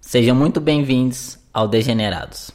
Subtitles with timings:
[0.00, 2.50] Sejam muito bem-vindos ao Degenerados.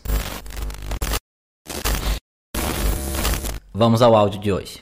[3.71, 4.81] Vamos ao áudio de hoje.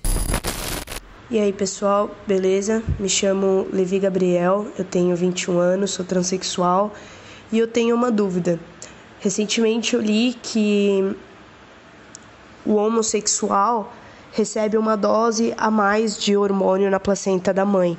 [1.30, 2.82] E aí pessoal, beleza?
[2.98, 6.94] Me chamo Levi Gabriel, eu tenho 21 anos, sou transexual
[7.52, 8.60] e eu tenho uma dúvida.
[9.20, 11.16] Recentemente eu li que
[12.66, 13.94] o homossexual
[14.32, 17.98] recebe uma dose a mais de hormônio na placenta da mãe.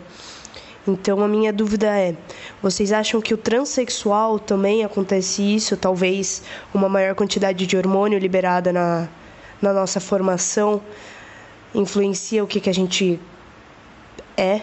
[0.87, 2.17] Então a minha dúvida é:
[2.61, 5.77] vocês acham que o transexual também acontece isso?
[5.77, 6.43] Talvez
[6.75, 9.09] uma maior quantidade de hormônio liberada na,
[9.61, 10.83] na nossa formação
[11.75, 13.19] influencia o que, que a gente
[14.37, 14.63] é?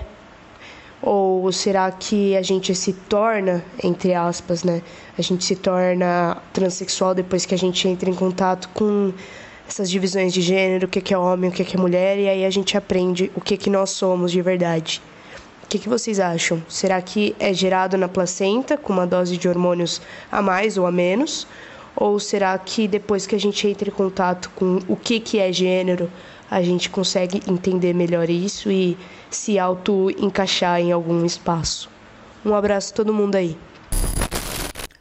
[1.01, 4.81] Ou será que a gente se torna, entre aspas, né?
[5.17, 9.13] A gente se torna transexual depois que a gente entra em contato com
[9.67, 12.49] essas divisões de gênero, o que, é homem, o que, é mulher, e aí a
[12.49, 15.01] gente aprende o que, que nós somos de verdade.
[15.63, 16.61] O que, que vocês acham?
[16.67, 20.01] Será que é gerado na placenta com uma dose de hormônios
[20.31, 21.47] a mais ou a menos?
[21.95, 25.53] Ou será que depois que a gente entra em contato com o que, que é
[25.53, 26.09] gênero,
[26.49, 28.97] a gente consegue entender melhor isso e
[29.29, 31.89] se auto-encaixar em algum espaço?
[32.43, 33.57] Um abraço a todo mundo aí.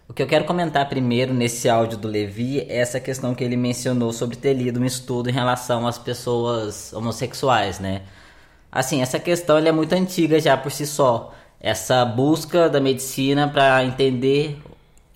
[0.09, 3.57] O que eu quero comentar primeiro nesse áudio do Levi é essa questão que ele
[3.57, 8.03] mencionou sobre ter lido um estudo em relação às pessoas homossexuais, né?
[8.71, 11.33] Assim, essa questão é muito antiga já por si só.
[11.61, 14.59] Essa busca da medicina para entender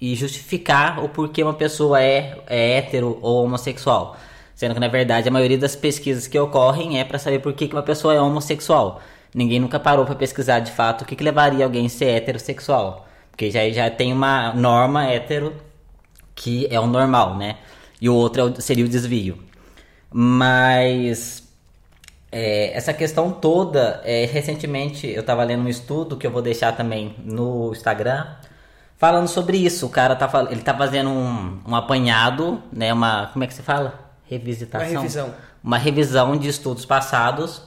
[0.01, 4.17] e justificar o porquê uma pessoa é, é hétero ou homossexual.
[4.55, 7.69] Sendo que, na verdade, a maioria das pesquisas que ocorrem é para saber por que,
[7.69, 9.01] que uma pessoa é homossexual.
[9.35, 13.07] Ninguém nunca parou para pesquisar de fato o que, que levaria alguém a ser heterossexual.
[13.31, 15.55] Porque já, já tem uma norma hétero
[16.35, 17.57] que é o normal, né?
[18.01, 19.39] E o outro é seria o desvio.
[20.11, 21.49] Mas
[22.31, 26.73] é, essa questão toda, é, recentemente eu estava lendo um estudo que eu vou deixar
[26.77, 28.27] também no Instagram,
[28.97, 29.87] falando sobre isso.
[29.87, 32.93] O cara tá, ele tá fazendo um, um apanhado, né?
[32.93, 33.29] Uma.
[33.33, 34.02] Como é que se fala?
[34.33, 34.91] Revisitação.
[34.91, 35.35] Uma revisão.
[35.63, 37.63] Uma revisão de estudos passados.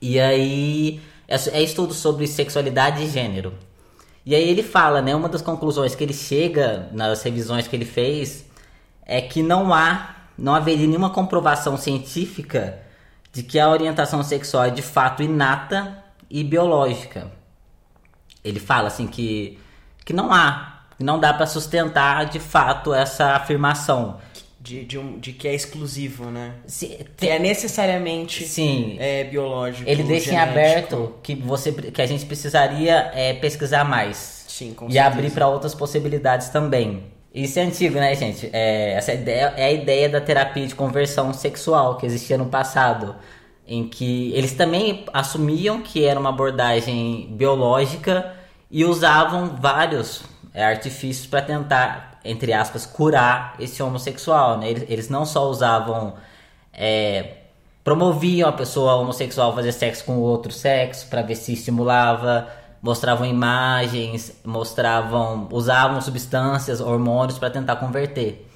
[0.00, 1.00] E aí.
[1.28, 3.54] É, é estudo sobre sexualidade e gênero.
[4.24, 5.14] E aí ele fala, né?
[5.14, 8.44] Uma das conclusões que ele chega nas revisões que ele fez
[9.04, 12.80] é que não há, não haveria nenhuma comprovação científica
[13.32, 17.30] de que a orientação sexual é de fato inata e biológica.
[18.42, 19.58] Ele fala assim que,
[20.04, 24.18] que não há, não dá para sustentar de fato essa afirmação.
[24.66, 26.54] De, de, um, de que é exclusivo, né?
[26.66, 29.88] Se, que é necessariamente sim, é, biológico.
[29.88, 30.48] Ele deixa genético.
[30.48, 34.44] em aberto que, você, que a gente precisaria é, pesquisar mais.
[34.48, 35.14] Sim, com e certeza.
[35.14, 37.04] abrir para outras possibilidades também.
[37.32, 38.50] Isso é antigo, né, gente?
[38.52, 43.14] É, essa ideia é a ideia da terapia de conversão sexual que existia no passado,
[43.68, 48.34] em que eles também assumiam que era uma abordagem biológica
[48.68, 50.22] e usavam vários
[50.56, 54.58] é, artifícios para tentar, entre aspas, curar esse homossexual.
[54.58, 54.70] Né?
[54.70, 56.14] Eles, eles não só usavam,
[56.72, 57.34] é,
[57.84, 62.48] promoviam a pessoa homossexual fazer sexo com outro sexo para ver se estimulava
[62.86, 68.48] mostravam imagens, mostravam, usavam substâncias, hormônios para tentar converter.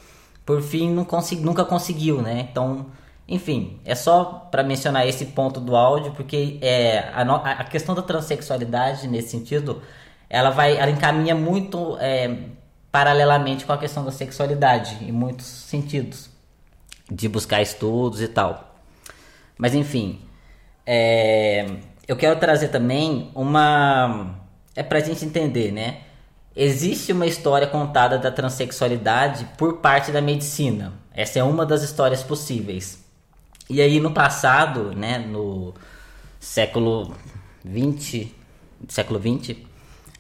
[0.47, 2.49] Por fim, não consegui, nunca conseguiu, né?
[2.50, 2.87] Então,
[3.27, 8.03] enfim, é só para mencionar esse ponto do áudio, porque é, a, a, questão da
[8.03, 9.82] transexualidade, nesse sentido,
[10.30, 12.36] ela vai, ela encaminha muito é,
[12.92, 16.30] paralelamente com a questão da sexualidade, em muitos sentidos,
[17.10, 18.76] de buscar estudos e tal.
[19.58, 20.20] Mas enfim,
[20.86, 21.66] é,
[22.06, 24.36] eu quero trazer também uma.
[24.76, 26.02] É pra gente entender, né?
[26.54, 30.92] Existe uma história contada da transexualidade por parte da medicina.
[31.12, 33.04] Essa é uma das histórias possíveis.
[33.69, 35.74] E aí no passado, né, no
[36.40, 37.14] século
[37.64, 38.34] 20,
[38.88, 39.69] século 20,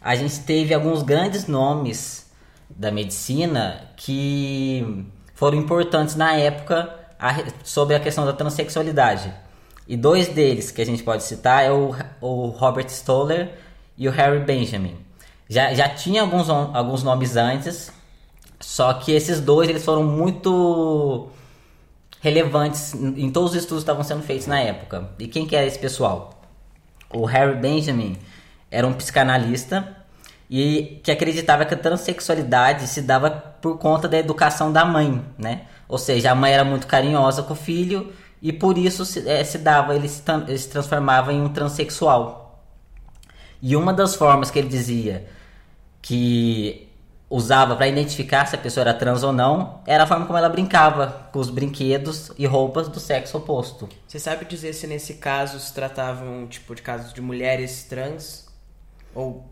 [0.00, 2.26] a gente teve alguns grandes nomes
[2.68, 6.94] da medicina que foram importantes na época
[7.62, 9.32] sobre a questão da transexualidade.
[9.86, 13.52] E dois deles que a gente pode citar é o, o Robert Stoller
[13.98, 14.96] e o Harry Benjamin.
[15.48, 17.92] Já, já tinha alguns, alguns nomes antes,
[18.60, 21.28] só que esses dois eles foram muito
[22.20, 25.10] relevantes em todos os estudos que estavam sendo feitos na época.
[25.18, 26.40] E quem que era esse pessoal?
[27.12, 28.16] O Harry Benjamin
[28.70, 29.96] era um psicanalista
[30.48, 35.62] e que acreditava que a transexualidade se dava por conta da educação da mãe, né?
[35.88, 38.12] Ou seja, a mãe era muito carinhosa com o filho
[38.42, 42.64] e por isso se, é, se dava, ele se, ele se transformava em um transexual.
[43.62, 45.26] E uma das formas que ele dizia
[46.02, 46.88] que
[47.28, 50.48] usava para identificar se a pessoa era trans ou não era a forma como ela
[50.48, 53.88] brincava com os brinquedos e roupas do sexo oposto.
[54.08, 58.49] Você sabe dizer se nesse caso se tratavam tipo de casos de mulheres trans
[59.14, 59.44] ou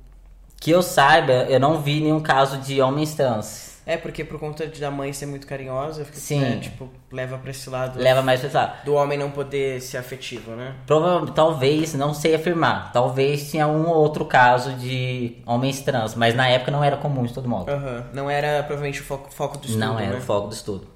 [0.61, 3.79] Que eu saiba, eu não vi nenhum caso de homens trans.
[3.87, 6.41] é porque por conta de da mãe ser muito carinhosa, fica, Sim.
[6.41, 8.85] né, tipo leva pra esse lado Leva mais pra esse lado.
[8.85, 10.75] do homem não poder ser afetivo, né?
[10.87, 16.35] Provavelmente, talvez, não sei afirmar, talvez tinha um ou outro caso de homens trans, mas
[16.35, 17.71] na época não era comum de todo modo.
[17.71, 18.05] Aham.
[18.13, 20.19] Não era provavelmente o foco, foco do estudo, não era né?
[20.19, 20.87] o foco do estudo.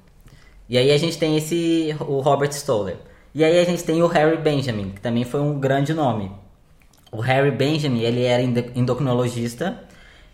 [0.68, 2.96] E aí a gente tem esse, o Robert Stoller.
[3.34, 6.30] E aí a gente tem o Harry Benjamin, que também foi um grande nome.
[7.12, 9.84] O Harry Benjamin, ele era endo- endocrinologista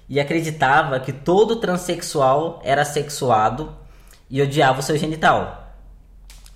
[0.09, 3.77] e acreditava que todo transexual era sexuado
[4.31, 5.75] e odiava o seu genital.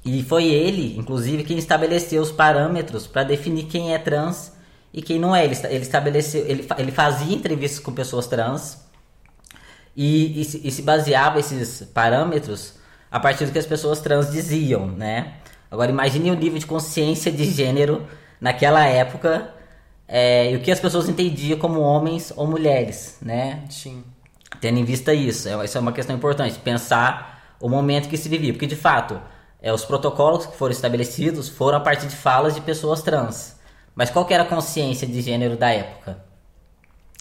[0.04, 4.52] E foi ele, inclusive, quem estabeleceu os parâmetros para definir quem é trans
[4.92, 5.44] e quem não é.
[5.44, 8.80] Ele, ele estabeleceu, ele, ele fazia entrevistas com pessoas trans
[9.96, 12.74] e, e, se, e se baseava esses parâmetros
[13.10, 15.34] a partir do que as pessoas trans diziam, né?
[15.68, 18.06] Agora imagine o nível de consciência de gênero
[18.40, 19.52] naquela época
[20.14, 23.64] é, e o que as pessoas entendiam como homens ou mulheres, né?
[23.70, 24.04] Sim.
[24.60, 28.28] Tendo em vista isso, é- isso é uma questão importante, pensar o momento que se
[28.28, 29.18] vivia, porque de fato,
[29.62, 33.56] é, os protocolos que foram estabelecidos foram a partir de falas de pessoas trans.
[33.94, 36.22] Mas qual era a consciência de gênero da época?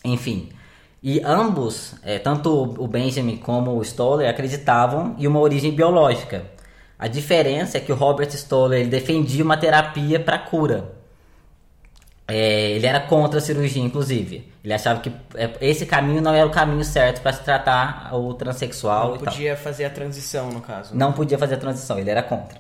[0.04, 0.50] Enfim,
[1.02, 6.46] e ambos, é, tanto o Benjamin como o Stoller, acreditavam em uma origem biológica.
[7.00, 11.01] A diferença é que o Robert Stoller defendia uma terapia para cura.
[12.28, 14.50] É, ele era contra a cirurgia, inclusive.
[14.64, 18.34] Ele achava que é, esse caminho não era o caminho certo para se tratar o
[18.34, 19.34] transexual Não e tal.
[19.34, 20.96] podia fazer a transição, no caso.
[20.96, 22.60] Não podia fazer a transição, ele era contra.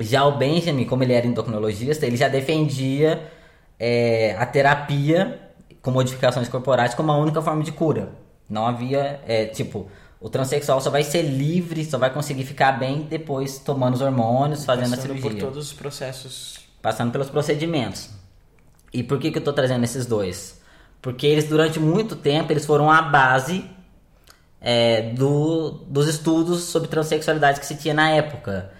[0.00, 3.22] Já o Benjamin, como ele era endocrinologista, ele já defendia
[3.78, 5.38] é, a terapia
[5.82, 8.10] com modificações corporais como a única forma de cura.
[8.48, 9.88] Não havia, é, tipo,
[10.20, 14.64] o transexual só vai ser livre, só vai conseguir ficar bem depois tomando os hormônios,
[14.64, 16.58] fazendo a Passando cirurgia por todos os processos.
[16.82, 18.10] passando pelos procedimentos.
[18.92, 20.60] E por que, que eu tô trazendo esses dois?
[21.00, 23.64] Porque eles, durante muito tempo, eles foram a base
[24.60, 28.70] é, do, dos estudos sobre transexualidade que se tinha na época.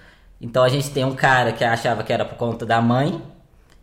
[0.40, 3.22] Então a gente tem um cara que achava que era por conta da mãe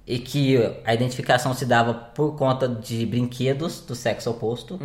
[0.05, 4.77] e que a identificação se dava por conta de brinquedos do sexo oposto.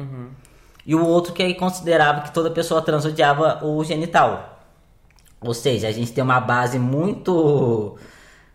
[0.84, 4.60] E o outro que aí considerava que toda pessoa trans odiava o genital.
[5.40, 7.96] Ou seja, a gente tem uma base muito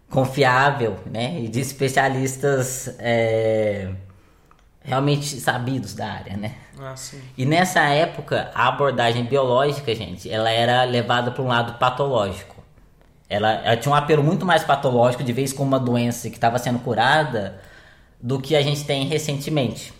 [0.09, 1.39] confiável, né?
[1.41, 3.89] E de especialistas é,
[4.81, 6.55] realmente sabidos da área, né?
[6.79, 6.95] Ah.
[7.37, 12.55] E nessa época, a abordagem biológica, gente, ela era levada para um lado patológico.
[13.29, 16.57] Ela, ela tinha um apelo muito mais patológico, de vez com uma doença que estava
[16.57, 17.59] sendo curada,
[18.21, 19.93] do que a gente tem recentemente.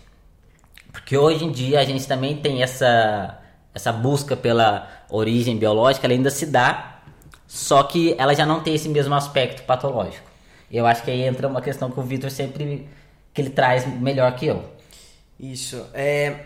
[0.90, 3.38] Porque hoje em dia a gente também tem essa,
[3.74, 6.97] essa busca pela origem biológica, ela ainda se dá,
[7.48, 10.28] só que ela já não tem esse mesmo aspecto patológico.
[10.70, 12.86] Eu acho que aí entra uma questão que o Vitor sempre
[13.32, 14.62] que ele traz melhor que eu.
[15.40, 15.86] Isso.
[15.94, 16.40] É,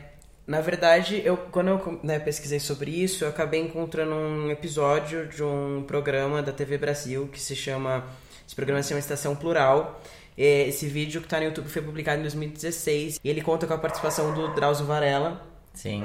[0.46, 5.42] na verdade, eu quando eu né, pesquisei sobre isso, eu acabei encontrando um episódio de
[5.42, 8.04] um programa da TV Brasil que se chama.
[8.46, 10.00] Esse programa se chama Estação Plural.
[10.38, 13.74] É, Esse vídeo que está no YouTube foi publicado em 2016 e ele conta com
[13.74, 15.42] a participação do Drauzio Varela,
[15.74, 16.04] Sim.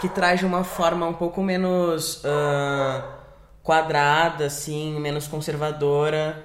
[0.00, 3.23] que traz de uma forma um pouco menos ah,
[3.64, 6.44] quadrada, assim, menos conservadora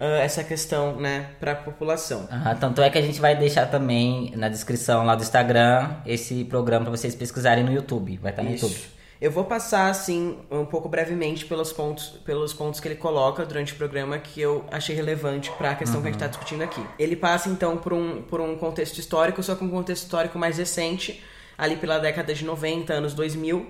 [0.00, 2.26] ah, essa questão, né, para a população.
[2.58, 6.86] Tanto é que a gente vai deixar também na descrição lá do Instagram esse programa
[6.86, 8.16] para vocês pesquisarem no YouTube.
[8.16, 8.64] Vai estar no Isso.
[8.64, 9.00] YouTube.
[9.20, 13.74] Eu vou passar, assim, um pouco brevemente pelos pontos, pelos pontos que ele coloca durante
[13.74, 16.82] o programa que eu achei relevante para a questão que a gente está discutindo aqui.
[16.98, 20.56] Ele passa, então, por um, por um contexto histórico, só que um contexto histórico mais
[20.56, 21.22] recente,
[21.58, 23.66] ali pela década de 90, anos 2000,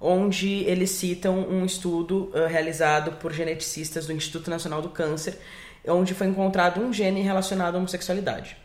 [0.00, 5.38] onde eles citam um estudo ah, realizado por geneticistas do Instituto Nacional do Câncer,
[5.86, 8.56] onde foi encontrado um gene relacionado à homossexualidade.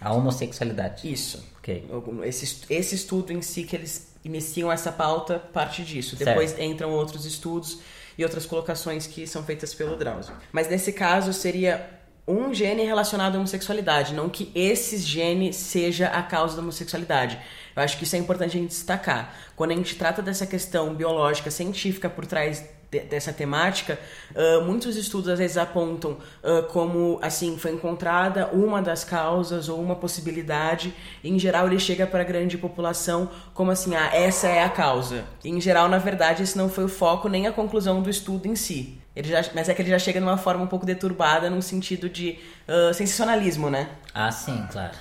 [0.00, 1.10] A homossexualidade.
[1.10, 1.46] Isso.
[1.58, 1.86] Ok.
[2.24, 6.16] Esse, esse estudo em si que eles iniciam essa pauta parte disso.
[6.16, 6.28] Certo.
[6.28, 7.80] Depois entram outros estudos
[8.16, 10.34] e outras colocações que são feitas pelo Drauzio.
[10.52, 11.99] Mas nesse caso seria
[12.30, 17.38] um gene relacionado à homossexualidade, não que esse gene seja a causa da homossexualidade.
[17.74, 19.34] Eu acho que isso é importante a gente destacar.
[19.56, 23.98] Quando a gente trata dessa questão biológica, científica por trás de- dessa temática,
[24.34, 29.80] ah, muitos estudos às vezes apontam ah, como assim foi encontrada uma das causas ou
[29.80, 30.92] uma possibilidade.
[31.22, 34.68] E, em geral, ele chega para a grande população como assim, ah, essa é a
[34.68, 35.24] causa.
[35.44, 38.46] E, em geral, na verdade, esse não foi o foco nem a conclusão do estudo
[38.48, 38.99] em si.
[39.14, 41.60] Ele já, mas é que ele já chega de uma forma um pouco deturbada, num
[41.60, 42.38] sentido de
[42.68, 43.88] ah, sensacionalismo, né?
[44.14, 44.94] Ah, sim, claro.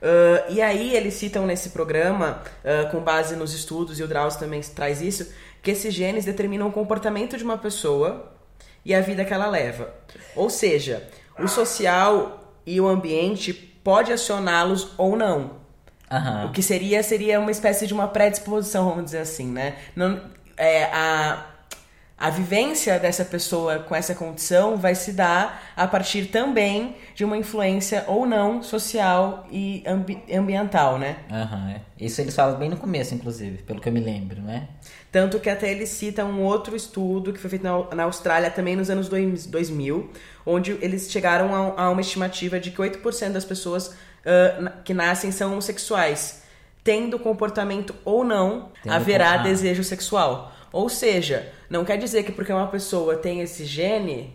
[0.00, 4.38] Uh, e aí eles citam nesse programa, uh, com base nos estudos, e o Drauzio
[4.38, 8.32] também traz isso, que esses genes determinam o comportamento de uma pessoa
[8.84, 9.92] e a vida que ela leva.
[10.36, 11.02] Ou seja,
[11.36, 15.58] o social e o ambiente pode acioná-los ou não.
[16.10, 16.46] Aham.
[16.46, 19.76] O que seria seria uma espécie de uma predisposição, vamos dizer assim, né?
[19.96, 20.20] Não,
[20.56, 21.44] é, a,
[22.20, 27.36] a vivência dessa pessoa com essa condição vai se dar a partir também de uma
[27.36, 31.18] influência ou não social e ambi ambiental, né?
[31.30, 31.80] Aham, é.
[32.04, 34.68] Isso eles falam bem no começo, inclusive, pelo que eu me lembro, né?
[35.12, 38.74] Tanto que até ele cita um outro estudo que foi feito na, na Austrália também
[38.76, 40.10] nos anos dois- 2000,
[40.44, 43.94] onde eles chegaram a, a uma estimativa de que 8% das pessoas
[44.60, 46.42] na- que nascem são homossexuais.
[46.84, 49.42] Tendo comportamento ou não, Tendo haverá com- ah.
[49.44, 50.52] desejo sexual.
[50.78, 54.32] Ou seja, não quer dizer que porque uma pessoa tem esse gene,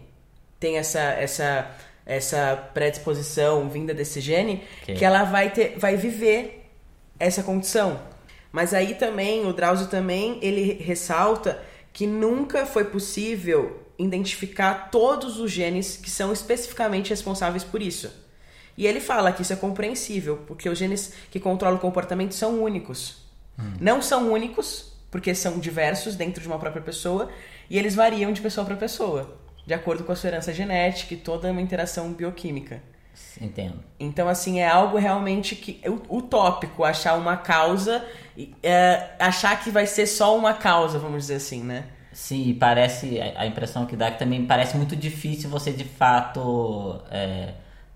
[0.59, 1.71] tem essa, essa,
[2.05, 4.95] essa predisposição vinda desse gene, Ok.
[4.95, 6.69] que ela vai, ter, vai viver
[7.17, 7.97] essa condição.
[8.51, 11.62] Mas aí também, o Drauzio também, ele ressalta
[11.93, 18.12] que nunca foi possível identificar todos os genes que são especificamente responsáveis por isso.
[18.77, 22.62] E ele fala que isso é compreensível, porque os genes que controlam o comportamento são
[22.62, 23.23] únicos.
[23.79, 27.29] Não são únicos, porque são diversos dentro de uma própria pessoa,
[27.70, 31.17] e eles variam de pessoa para pessoa, de acordo com a sua herança genética e
[31.17, 32.82] toda uma interação bioquímica.
[33.39, 33.75] Entendo.
[34.00, 38.03] Então, assim, é algo realmente que é utópico achar uma causa,
[38.63, 41.86] é, achar que vai ser só uma causa, vamos dizer assim, né?
[42.12, 45.72] Sim, e parece, a a impressão que dá é que também parece muito difícil você
[45.72, 47.53] de fato é,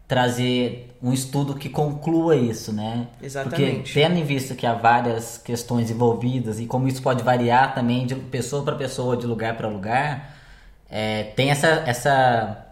[0.07, 3.07] trazer um estudo que conclua isso, né?
[3.21, 3.75] Exatamente.
[3.75, 8.05] Porque tendo em vista que há várias questões envolvidas e como isso pode variar também
[8.05, 10.33] de pessoa para pessoa, de lugar para lugar,
[10.89, 12.65] é, tem essa, essa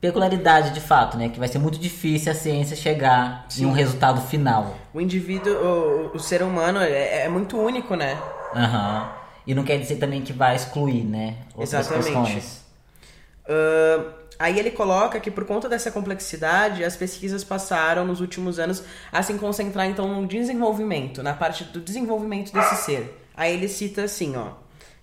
[0.00, 1.30] peculiaridade de fato, né?
[1.30, 4.76] Que vai ser muito difícil a ciência chegar em um resultado final.
[4.92, 8.20] O indivíduo, o, o ser humano é, é muito único, né?
[8.54, 9.12] Aham.
[9.46, 11.38] E não quer dizer também que vai excluir, né?
[11.54, 12.04] Outras Exatamente.
[12.04, 12.64] questões.
[13.48, 18.82] Ahn, aí ele coloca que por conta dessa complexidade, as pesquisas passaram nos últimos anos
[19.12, 23.22] a se concentrar então no desenvolvimento, na parte do desenvolvimento desse ser.
[23.36, 24.54] Aí ele cita assim, ó,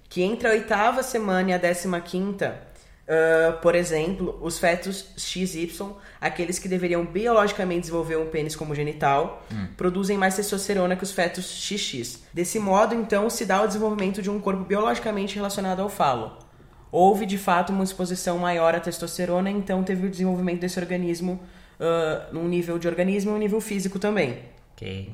[0.09, 2.67] que entre a oitava semana e a décima quinta,
[3.07, 9.45] ah, por exemplo, os fetos XY, aqueles que deveriam biologicamente desenvolver um pênis como genital,
[9.77, 12.23] produzem mais testosterona que os fetos XX.
[12.33, 16.46] Desse modo, então, se dá o desenvolvimento de um corpo biologicamente relacionado ao falo.
[16.91, 21.39] Houve de fato uma exposição maior à testosterona, então teve o desenvolvimento desse organismo
[21.79, 24.39] ah, num nível de organismo e um nível físico também.
[24.73, 25.11] Ok.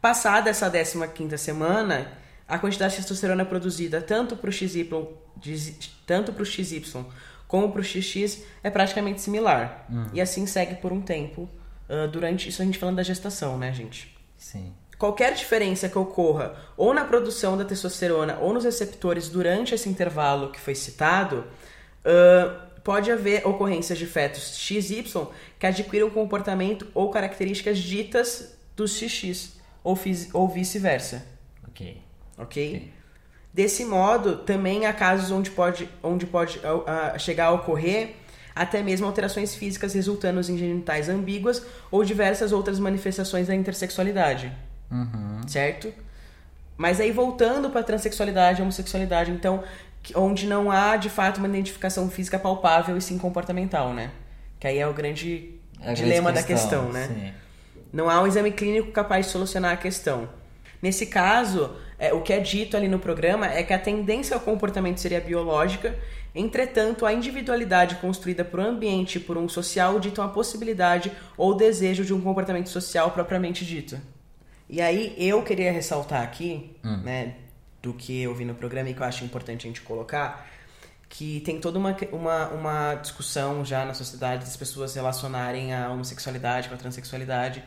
[0.00, 2.10] Passada essa 15 semana,
[2.48, 4.88] a quantidade de testosterona produzida tanto para o XY,
[6.06, 7.04] tanto para o XY
[7.46, 9.86] como para o XX é praticamente similar.
[10.12, 11.48] E assim segue por um tempo,
[11.88, 14.16] ah, durante isso a gente falando da gestação, né, gente?
[14.36, 14.72] Sim.
[15.02, 20.52] Qualquer diferença que ocorra ou na produção da testosterona ou nos receptores durante esse intervalo
[20.52, 21.44] que foi citado,
[22.04, 25.26] ah, pode haver ocorrências de fetos XY
[25.58, 29.98] que adquiram comportamento ou características ditas dos XX ou,
[30.34, 31.26] ou vice-versa,
[31.66, 32.00] Ok.
[32.38, 32.92] ok?
[33.52, 38.14] Desse modo, também há casos onde pode, onde pode ah, chegar a ocorrer
[38.54, 45.48] até mesmo alterações físicas resultando em genitais ambíguas ou diversas outras manifestações da intersexualidade Uhum.
[45.48, 45.92] certo?
[46.76, 49.62] Mas aí voltando para transexualidade e homossexualidade, então,
[50.14, 54.10] onde não há de fato uma identificação física palpável e sim comportamental, né?
[54.60, 57.08] Que aí é o grande É a grande dilema da questão, né?
[57.08, 57.32] Sim.
[57.92, 60.28] Não há um exame clínico capaz de solucionar a questão.
[60.80, 64.40] Nesse caso, é, o que é dito ali no programa é que a tendência ao
[64.40, 65.96] comportamento seria biológica,
[66.34, 71.54] entretanto, a individualidade construída por um ambiente e por um social ditam a possibilidade ou
[71.54, 74.00] desejo de um comportamento social propriamente dito.
[74.72, 76.74] E aí, eu queria ressaltar aqui,
[77.04, 77.34] né,
[77.82, 80.46] do que eu vi no programa e que eu acho importante a gente colocar,
[81.10, 86.70] que tem toda uma, uma, uma discussão já na sociedade das pessoas relacionarem a homossexualidade
[86.70, 87.62] com a transexualidade,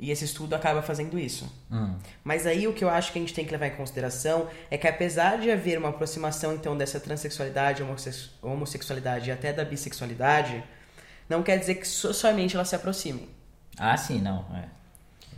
[0.00, 1.44] e esse estudo acaba fazendo isso.
[1.70, 1.94] Hum.
[2.24, 4.78] Mas aí o que eu acho que a gente tem que levar em consideração é
[4.78, 10.64] que apesar de haver uma aproximação então dessa transexualidade, homosse- homossexualidade e até da bissexualidade,
[11.28, 13.28] não quer dizer que so- somente elas se aproximem.
[13.78, 14.46] Ah, sim, não.
[14.56, 14.68] É.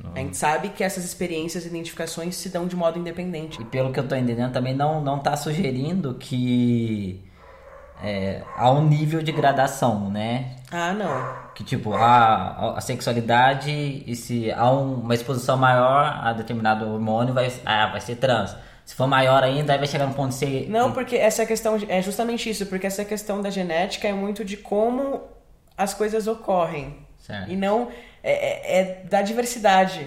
[0.03, 3.61] Não- A gente sabe que essas experiências e identificações se dão de modo independente.
[3.61, 7.21] E pelo que eu tô entendendo, também não, não tá sugerindo que
[8.03, 10.57] é, há um nível de gradação, né?
[10.71, 11.49] Ah, não.
[11.55, 17.35] Que tipo, a, a sexualidade, e se há um- uma exposição maior a determinado hormônio,
[17.35, 18.55] vai, ah, vai ser trans.
[18.85, 20.71] Se for maior ainda, aí vai chegar no ponto de ser.
[20.71, 24.57] Não, porque essa questão é justamente isso, porque essa questão da genética é muito de
[24.57, 25.21] como
[25.77, 26.97] as coisas ocorrem.
[27.29, 27.53] Certo.
[27.53, 27.89] E não
[28.23, 30.07] é, é, é da diversidade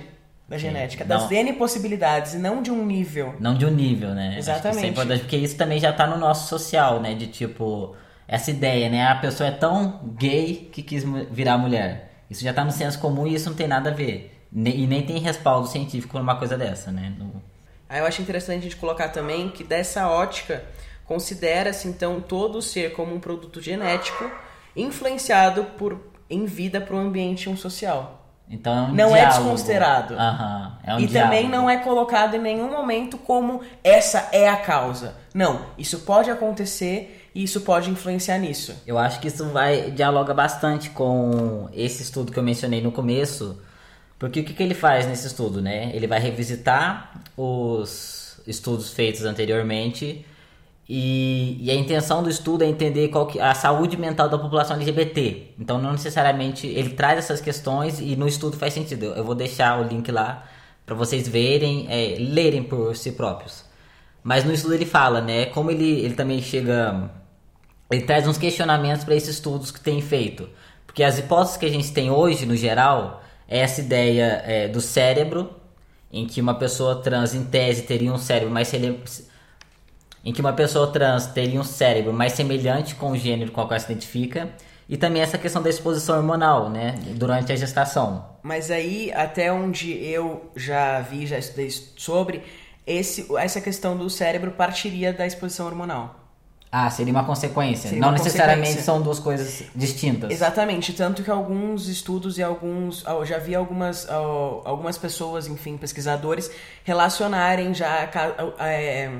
[0.49, 3.35] da Sim, genética, das não, N possibilidades, e não de um nível.
[3.39, 4.35] Não de um nível, né?
[4.37, 4.91] Exatamente.
[4.91, 7.13] isso é porque isso também já tá no nosso social, né?
[7.13, 7.95] De tipo,
[8.27, 9.07] essa ideia, né?
[9.07, 12.11] A pessoa é tão gay que quis virar mulher.
[12.29, 14.37] Isso já tá no senso comum e isso não tem nada a ver.
[14.53, 17.13] E nem tem respaldo científico numa coisa dessa, né?
[17.17, 17.41] No...
[17.87, 20.63] Aí eu acho interessante a gente colocar também que dessa ótica
[21.05, 24.29] considera-se então todo ser como um produto genético
[24.75, 28.19] influenciado por em vida para o ambiente um social.
[28.49, 29.21] Então é um não é diálogo.
[29.21, 30.13] é desconsiderado.
[30.13, 31.13] Uhum, é um e diálogo.
[31.13, 35.15] também não é colocado em nenhum momento como essa é a causa.
[35.33, 38.75] Não, isso pode acontecer e isso pode influenciar nisso.
[38.85, 43.61] Eu acho que isso vai dialoga bastante com esse estudo que eu mencionei no começo,
[44.19, 45.91] porque o que, que ele faz nesse estudo, né?
[45.93, 50.25] Ele vai revisitar os estudos feitos anteriormente
[50.93, 54.75] e, e, a intenção do estudo é entender qual que, a saúde mental da população
[54.75, 55.53] LGBT.
[55.57, 59.05] Então, não necessariamente ele traz essas questões e no estudo faz sentido.
[59.05, 60.43] Eu vou deixar o link lá
[60.85, 63.63] para vocês verem, é, lerem por si próprios.
[64.21, 65.45] Mas no estudo ele fala, né?
[65.45, 67.09] Como ele, ele também chega.
[67.89, 70.49] Ele traz uns questionamentos para esses estudos que tem feito.
[70.85, 74.81] Porque as hipóteses que a gente tem hoje, no geral, é essa ideia é, do
[74.81, 75.51] cérebro,
[76.11, 78.67] em que uma pessoa trans, em tese, teria um cérebro mais
[80.23, 83.67] em que uma pessoa trans teria um cérebro mais semelhante com o gênero com o
[83.67, 84.49] qual se identifica,
[84.87, 88.25] e também essa questão da exposição hormonal, né, durante a gestação.
[88.43, 92.43] Mas aí, até onde eu já vi, já estudei sobre,
[92.85, 96.21] esse, essa questão do cérebro partiria da exposição hormonal.
[96.71, 97.89] Ah, seria uma consequência.
[97.89, 98.83] Seria Não uma necessariamente consequência.
[98.85, 100.31] são duas coisas distintas.
[100.31, 106.49] Exatamente, tanto que alguns estudos e alguns, eu já vi algumas, algumas pessoas, enfim, pesquisadores
[106.85, 108.09] relacionarem já
[108.59, 109.11] é,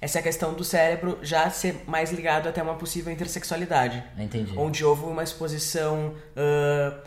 [0.00, 4.02] essa questão do cérebro já ser mais ligado até uma possível intersexualidade.
[4.18, 4.52] Entendi.
[4.56, 7.00] Onde houve uma exposição uh,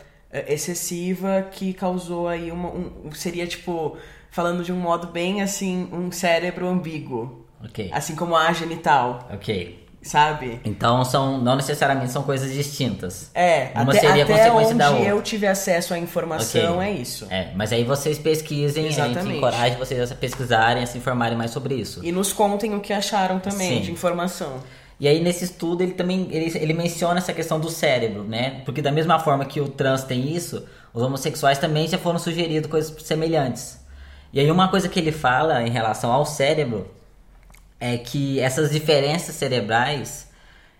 [0.46, 2.70] excessiva que causou aí uma.
[2.70, 3.96] Um, seria tipo,
[4.30, 7.44] falando de um modo bem assim, um cérebro ambíguo.
[7.64, 7.90] Ok.
[7.92, 9.28] Assim como a genital.
[9.32, 10.60] Ok sabe?
[10.64, 13.30] Então são não necessariamente são coisas distintas.
[13.34, 15.08] É, uma até, seria até consequência onde da outra.
[15.08, 16.88] eu tive acesso à informação okay.
[16.88, 17.26] é isso.
[17.30, 19.18] É, mas aí vocês pesquisem, Exatamente.
[19.18, 22.04] a gente encoraja vocês a pesquisarem, a se informarem mais sobre isso.
[22.04, 23.80] E nos contem o que acharam também Sim.
[23.80, 24.60] de informação.
[25.00, 28.62] E aí nesse estudo ele também ele, ele menciona essa questão do cérebro, né?
[28.64, 32.70] Porque da mesma forma que o trans tem isso, os homossexuais também já foram sugeridos
[32.70, 33.82] coisas semelhantes.
[34.32, 36.88] E aí uma coisa que ele fala em relação ao cérebro
[37.84, 40.32] é que essas diferenças cerebrais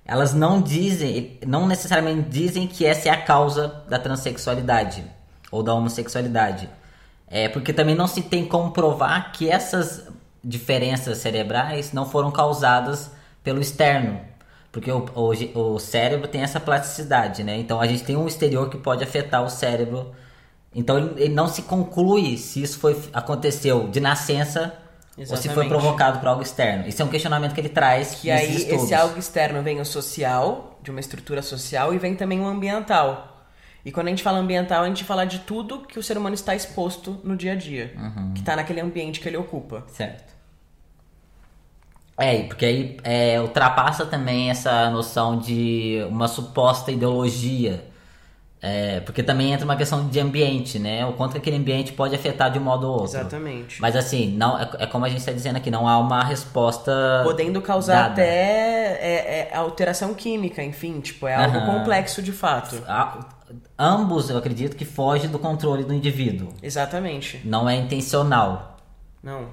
[0.07, 5.05] elas não dizem, não necessariamente dizem que essa é a causa da transexualidade
[5.51, 6.69] ou da homossexualidade.
[7.29, 10.09] É porque também não se tem como provar que essas
[10.43, 13.11] diferenças cerebrais não foram causadas
[13.43, 14.21] pelo externo.
[14.73, 17.57] Porque o, o, o cérebro tem essa plasticidade, né?
[17.59, 20.15] Então a gente tem um exterior que pode afetar o cérebro.
[20.75, 24.84] Então ele, ele não se conclui se isso foi aconteceu de nascença
[25.17, 25.31] Exatamente.
[25.31, 26.89] Ou se foi provocado por algo externo.
[26.89, 28.17] Isso é um questionamento que ele traz.
[28.17, 28.85] Que aí estudos.
[28.85, 33.47] esse algo externo vem o social, de uma estrutura social, e vem também o ambiental.
[33.85, 36.35] E quando a gente fala ambiental, a gente fala de tudo que o ser humano
[36.35, 37.93] está exposto no dia a dia.
[37.97, 38.33] Uhum.
[38.35, 39.85] Que está naquele ambiente que ele ocupa.
[39.89, 40.35] Certo.
[42.17, 47.85] É, porque aí é, ultrapassa também essa noção de uma suposta ideologia
[48.67, 51.05] é, porque também entra uma questão de ambiente, né?
[51.05, 53.19] O quanto que aquele ambiente pode afetar de um modo ou outro.
[53.19, 53.79] Exatamente.
[53.79, 57.21] Mas assim, não é, é como a gente está dizendo aqui, não há uma resposta.
[57.25, 58.13] Podendo causar dada.
[58.13, 61.67] até é, é, alteração química, enfim, tipo, é algo uhum.
[61.67, 62.83] complexo de fato.
[62.89, 63.19] A,
[63.79, 66.49] ambos, eu acredito que foge do controle do indivíduo.
[66.63, 67.43] Exatamente.
[67.45, 68.79] Não é intencional.
[69.23, 69.49] Não.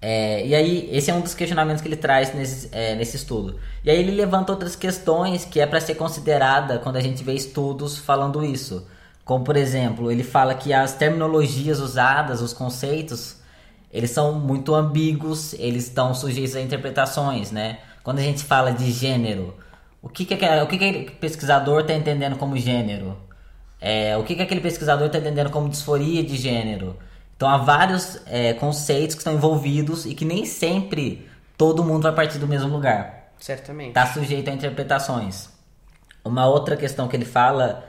[0.00, 3.58] É, e aí, esse é um dos questionamentos que ele traz nesse, é, nesse estudo.
[3.84, 7.34] E aí ele levanta outras questões que é para ser considerada quando a gente vê
[7.34, 8.86] estudos falando isso.
[9.24, 13.36] Como, por exemplo, ele fala que as terminologias usadas, os conceitos,
[13.92, 17.78] eles são muito ambíguos, eles estão sujeitos a interpretações, né?
[18.02, 19.54] Quando a gente fala de gênero,
[20.00, 23.18] o que, que, o que, que aquele pesquisador está entendendo como gênero?
[23.80, 26.96] É, o que, que aquele pesquisador está entendendo como disforia de gênero?
[27.38, 32.12] Então há vários é, conceitos que estão envolvidos e que nem sempre todo mundo vai
[32.12, 33.30] partir do mesmo lugar.
[33.38, 33.90] Certamente.
[33.90, 35.48] Está sujeito a interpretações.
[36.24, 37.84] Uma outra questão que ele fala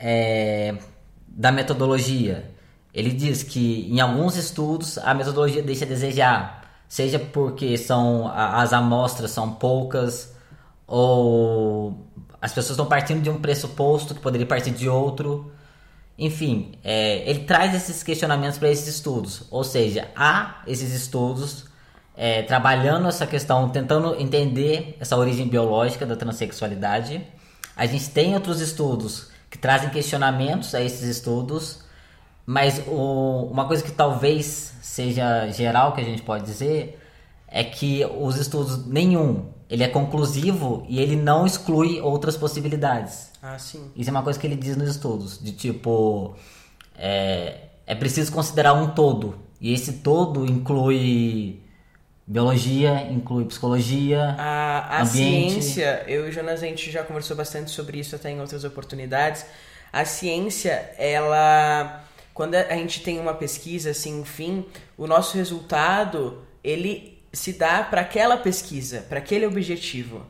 [0.00, 0.74] é
[1.28, 2.50] da metodologia.
[2.92, 8.72] Ele diz que em alguns estudos a metodologia deixa a desejar, seja porque são as
[8.72, 10.34] amostras são poucas
[10.88, 12.04] ou
[12.42, 15.52] as pessoas estão partindo de um pressuposto que poderia partir de outro.
[16.18, 19.44] Enfim, é, ele traz esses questionamentos para esses estudos.
[19.50, 21.66] Ou seja, há esses estudos
[22.16, 27.24] é, trabalhando essa questão, tentando entender essa origem biológica da transexualidade.
[27.76, 31.84] A gente tem outros estudos que trazem questionamentos a esses estudos,
[32.44, 37.00] mas o, uma coisa que talvez seja geral que a gente pode dizer
[37.46, 43.30] é que os estudos nenhum ele é conclusivo e ele não exclui outras possibilidades.
[43.42, 43.90] Ah, sim.
[43.94, 46.34] Isso é uma coisa que ele diz nos estudos, de tipo
[46.96, 51.60] é, é preciso considerar um todo e esse todo inclui
[52.26, 55.62] biologia, inclui psicologia, A, a ambiente.
[55.62, 58.64] ciência, eu e o Jonas, a gente já conversou bastante sobre isso até em outras
[58.64, 59.46] oportunidades.
[59.92, 62.04] A ciência, ela.
[62.34, 64.64] Quando a gente tem uma pesquisa, assim, enfim,
[64.96, 70.26] o nosso resultado, ele se dá para aquela pesquisa, para aquele objetivo.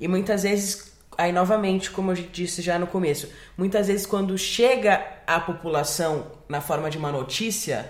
[0.00, 5.04] E muitas vezes, aí novamente, como eu disse já no começo, muitas vezes quando chega
[5.26, 7.86] à população na forma de uma notícia,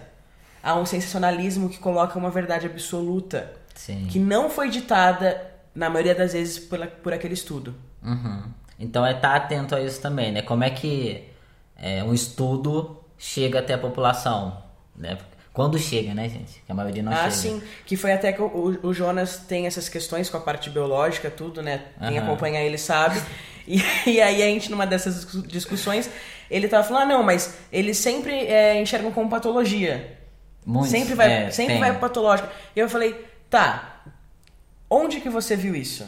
[0.63, 4.07] há um sensacionalismo que coloca uma verdade absoluta Sim.
[4.11, 7.75] que não foi ditada, na maioria das vezes, por, por aquele estudo.
[8.03, 8.43] Uhum.
[8.79, 10.43] Então é estar atento a isso também, né?
[10.43, 11.29] Como é que
[11.77, 14.63] é, um estudo chega até a população,
[14.97, 15.19] né?
[15.53, 16.63] Quando chega, né, gente?
[16.65, 17.31] Que a maioria não ah, chega.
[17.33, 17.63] sim.
[17.85, 21.61] Que foi até que o, o Jonas tem essas questões com a parte biológica, tudo,
[21.61, 21.83] né?
[21.99, 22.27] Quem Aham.
[22.29, 23.21] acompanha ele sabe.
[23.69, 26.11] E, e aí a gente, numa dessas discu- discussões,
[26.51, 30.19] ele tava falando, ah, não, mas eles sempre é, enxergam como patologia.
[30.67, 31.81] Muitos, sempre vai, é, sempre tem.
[31.81, 32.49] vai patológico.
[32.75, 33.15] E eu falei,
[33.49, 34.03] tá,
[34.89, 36.05] onde que você viu isso?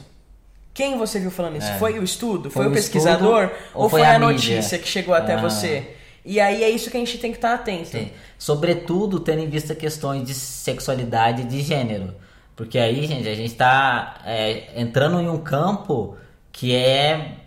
[0.75, 1.69] Quem você viu falando isso?
[1.69, 1.79] É.
[1.79, 2.51] Foi o estudo?
[2.51, 3.51] Foi, Foi o pesquisador?
[3.75, 4.57] ou foi, a, mídia?
[4.57, 5.41] notícia que chegou até Ah.
[5.41, 5.95] você?
[6.25, 7.89] E aí é isso que a gente tem que estar atento.
[7.89, 8.11] Sim.
[8.39, 12.15] Sobretudo tendo em vista questões de sexualidade e de gênero.
[12.55, 16.17] Porque aí, gente, a gente tá é, entrando em um campo
[16.53, 17.39] que é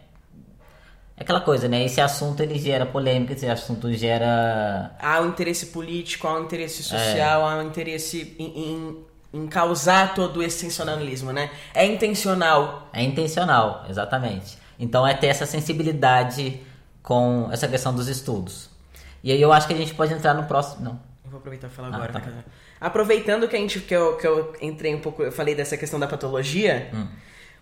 [1.17, 1.85] é aquela coisa, né?
[1.85, 6.81] Esse assunto ele gera polêmica, esse assunto gera Há um interesse político, há um interesse
[6.81, 6.83] É.
[6.83, 8.97] social, há um interesse em, em,
[9.33, 11.49] em causar todo esse sensacionalismo, né?
[11.73, 12.89] É intencional.
[12.91, 14.57] É intencional, exatamente.
[14.77, 16.59] Então é ter essa sensibilidade
[17.05, 18.69] com essa questão dos estudos.
[19.23, 20.83] E aí eu acho que a gente pode entrar no próximo.
[20.83, 20.99] Não.
[21.23, 22.13] Eu vou aproveitar e falar Ah, agora.
[22.13, 22.21] tá.
[22.81, 25.99] Aproveitando que a gente que eu, que eu entrei um pouco, eu falei dessa questão
[25.99, 26.89] da patologia.
[26.93, 27.07] Hum.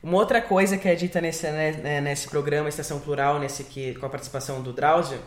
[0.02, 3.94] Uma outra coisa que é dita nesse, né, né, nesse programa Estação Plural, nesse que
[3.96, 5.20] com a participação do Drauzio,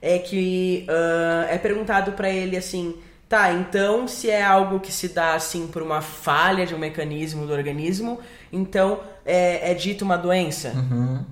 [0.00, 2.96] é que ah, é perguntado pra ele assim,
[3.28, 7.46] tá, então se é algo que se dá assim por uma falha de um mecanismo
[7.46, 8.18] do organismo,
[8.52, 10.68] então é, é dito uma doença.
[10.74, 11.24] Uhum.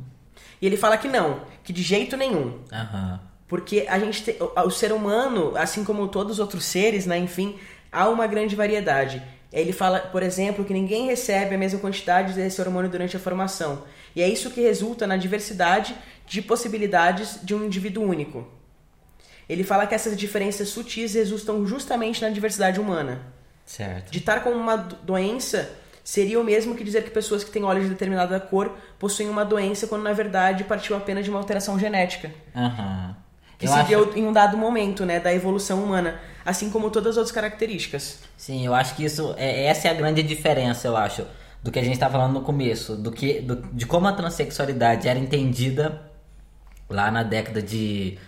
[0.61, 2.59] E ele fala que não, que de jeito nenhum.
[2.73, 3.21] Aham.
[3.49, 7.19] Porque a gente tem, o, o ser humano, assim como todos os outros seres, né,
[7.19, 7.59] enfim,
[7.91, 9.23] há uma grande variedade.
[9.53, 13.83] Ele fala, por exemplo, que ninguém recebe a mesma quantidade desse hormônio durante a formação.
[14.17, 15.95] E é isso que resulta na diversidade
[16.27, 18.49] de possibilidades de um indivíduo único.
[19.47, 23.21] Ele fala que essas diferenças sutis resultam justamente na diversidade humana.
[23.67, 24.11] Certo.
[24.11, 25.71] Ditar como uma do- doença
[26.05, 29.45] seria o mesmo que dizer que pessoas que têm olhos de determinada cor possuem uma
[29.45, 33.17] doença, quando na verdade partiu apenas de uma alteração genética Aham.
[33.59, 36.91] que Eu se acho- deu em um dado momento, né, da evolução humana, assim como
[36.91, 38.19] todas as outras características.
[38.37, 41.25] Sim, eu acho que isso é essa é a grande diferença, eu acho,
[41.63, 45.07] do que a gente estava falando no começo, do que do- de como a transexualidade
[45.07, 46.03] era entendida
[46.91, 48.19] lá na década de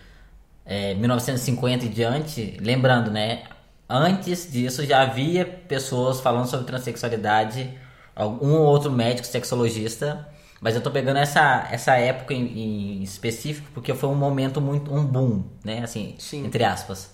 [0.66, 3.42] é, 1950 e diante, lembrando, né,
[3.88, 7.70] antes disso já havia pessoas falando sobre transexualidade,
[8.16, 10.28] um ou outro médico sexologista,
[10.60, 14.92] mas eu tô pegando essa essa época em, em específico porque foi um momento muito
[14.94, 16.46] um boom, né, assim, Sim.
[16.46, 17.12] entre aspas.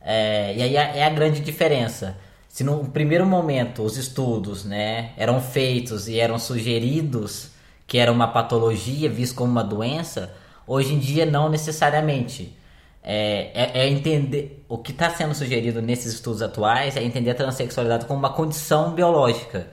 [0.00, 2.16] É, e aí é é a grande diferença.
[2.48, 7.50] Se no primeiro momento os estudos né, eram feitos e eram sugeridos
[7.86, 10.34] que era uma patologia, visto como uma doença,
[10.66, 12.57] hoje em dia não necessariamente.
[13.10, 17.34] É, é- é entender o que está sendo sugerido nesses estudos atuais é entender a
[17.34, 19.66] transexualidade como uma condição biológica.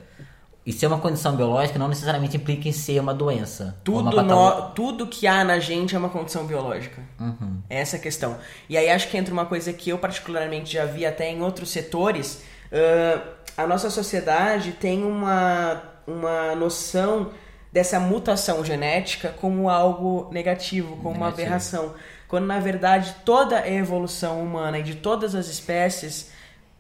[0.65, 3.63] E ser uma condição biológica não necessariamente implica em ser uma doença.
[3.65, 7.01] uma Tudo, patolo- no- tudo que há na gente é uma condição biológica.
[7.19, 7.57] Uhum.
[7.69, 8.37] Essa é a questão.
[8.69, 11.69] E aí acho que entra uma coisa que eu particularmente já vi até em outros
[11.69, 12.41] setores.
[12.71, 13.21] ãh,
[13.57, 17.29] a nossa sociedade tem uma, uma noção
[17.71, 21.41] dessa mutação genética como algo negativo, como uma Negativo.
[21.41, 21.93] aberração.
[22.35, 26.31] Quando na verdade toda a evolução humana e de todas as espécies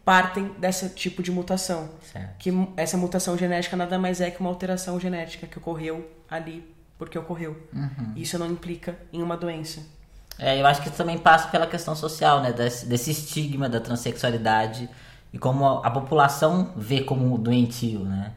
[0.03, 1.91] partem desse tipo de mutação.
[2.11, 2.35] Certo.
[2.37, 7.17] Que essa mutação genética nada mais é que uma alteração genética que ocorreu ali porque
[7.17, 7.55] ocorreu.
[8.17, 9.81] Isso não implica em uma doença.
[10.37, 12.51] É, eu acho que isso também passa pela questão social, né?
[12.51, 14.89] Desse, desse estigma da transexualidade
[15.31, 18.33] e como a, a população vê como doentio, né?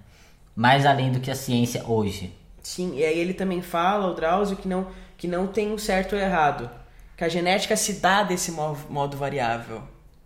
[0.54, 2.32] Mais além do que a ciência hoje.
[2.62, 6.14] Sim, e aí ele também fala, o Drauzio, que não, que não tem um certo
[6.14, 6.70] ou errado.
[7.18, 9.82] Que a genética se dá desse mo- modo variável.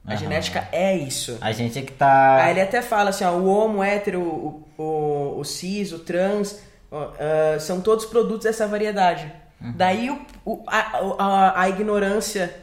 [0.07, 0.18] A Aham.
[0.20, 1.38] genética é isso.
[1.40, 2.37] A gente é que tá.
[2.44, 6.00] Aí ele até fala assim, ó, o homo, o hétero, o, o, o cis, o
[6.00, 9.33] trans, ó, ah, são todos produtos dessa variedade.
[9.59, 9.72] Uhum.
[9.74, 12.55] Daí o, o, a, a, a, ignorância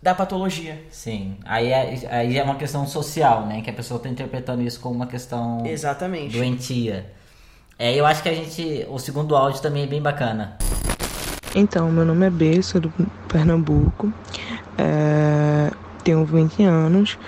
[0.00, 0.80] da patologia.
[0.90, 1.36] Sim.
[1.44, 3.60] Aí é, aí é uma questão social, né?
[3.62, 6.36] Que a pessoa está interpretando isso como uma questão Exatamente.
[6.36, 7.10] doentia.
[7.76, 8.86] É, eu acho que a gente.
[8.88, 10.58] O segundo áudio também é bem bacana.
[11.54, 12.90] Então, meu nome é B, sou do
[13.28, 14.10] Pernambuco,
[14.78, 15.70] é,
[16.02, 17.18] tenho 20 anos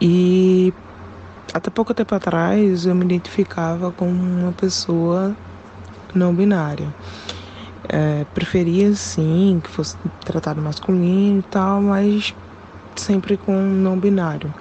[0.00, 0.72] e
[1.52, 5.36] até pouco tempo atrás eu me identificava como uma pessoa
[6.14, 6.88] não binária.
[7.86, 9.94] É, preferia sim que fosse
[10.24, 12.34] tratado masculino e tal, mas
[12.96, 14.54] sempre com não binário.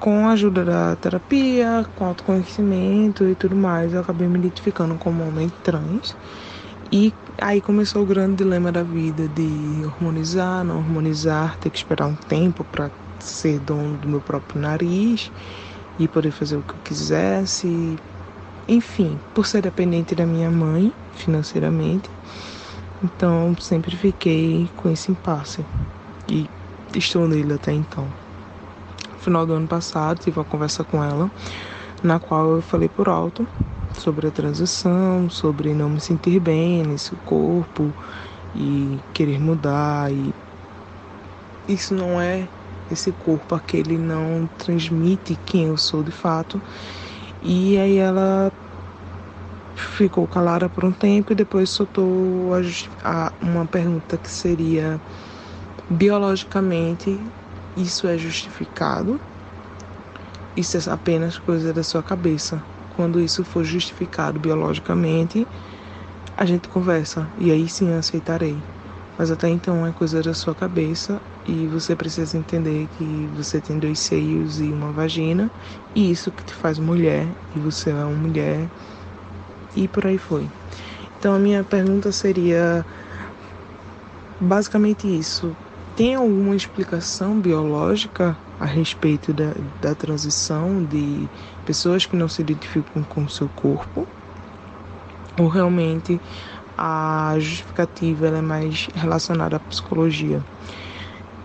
[0.00, 5.26] Com a ajuda da terapia, com autoconhecimento e tudo mais, eu acabei me identificando como
[5.26, 6.16] homem trans.
[6.90, 12.06] E aí começou o grande dilema da vida de hormonizar, não hormonizar, ter que esperar
[12.06, 15.30] um tempo para ser dono do meu próprio nariz
[15.98, 17.98] e poder fazer o que eu quisesse.
[18.66, 22.08] Enfim, por ser dependente da minha mãe financeiramente,
[23.04, 25.62] então sempre fiquei com esse impasse
[26.26, 26.48] e
[26.94, 28.08] estou nele até então.
[29.12, 31.30] No final do ano passado, tive uma conversa com ela,
[32.02, 33.46] na qual eu falei por alto
[33.98, 37.94] sobre a transição, sobre não me sentir bem nesse corpo
[38.54, 40.30] e querer mudar e
[41.68, 42.48] isso não é
[42.90, 46.62] esse corpo aquele não transmite quem eu sou de fato.
[47.42, 48.48] E aí ela
[49.76, 52.60] ficou calada por um tempo e depois soltou a,
[53.04, 55.00] a, uma pergunta que seria
[55.90, 57.32] biologicamente
[57.76, 59.20] isso é justificado?
[60.56, 62.66] Isso é apenas coisa da sua cabeça.
[62.98, 65.46] Quando isso for justificado biologicamente,
[66.36, 68.58] a gente conversa e aí sim eu aceitarei.
[69.16, 73.78] Mas até então é coisa da sua cabeça e você precisa entender que você tem
[73.78, 75.48] dois seios e uma vagina,
[75.94, 78.68] e isso que te faz mulher, e você é uma mulher,
[79.76, 80.50] e por aí foi.
[81.20, 82.84] Então a minha pergunta seria
[84.40, 85.56] basicamente isso.
[85.94, 91.28] Tem alguma explicação biológica a respeito da, da transição de
[91.68, 94.08] pessoas que não se identificam com o seu corpo?
[95.38, 96.18] Ou realmente
[96.78, 100.42] a justificativa é mais relacionada à psicologia?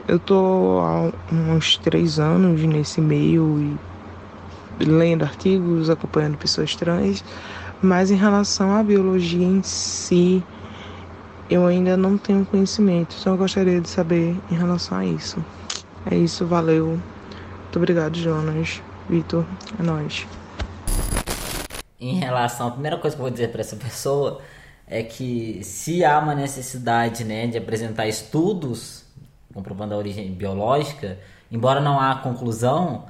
[0.07, 3.77] Eu tô há uns três anos nesse meio e
[4.79, 7.21] lendo artigos, acompanhando pessoas trans,
[7.81, 10.41] mas em relação à biologia em si,
[11.49, 15.43] eu ainda não tenho conhecimento, então eu gostaria de saber em relação a isso.
[16.09, 16.91] É isso, valeu.
[16.91, 18.81] Muito obrigado, Jonas.
[19.09, 19.45] Vitor,
[19.79, 20.25] é nóis.
[21.99, 24.41] Em relação, a primeira coisa que eu vou dizer para essa pessoa
[24.87, 29.03] é que se há uma necessidade né, de apresentar estudos
[29.53, 31.19] comprovando a origem biológica,
[31.51, 33.05] embora não há conclusão,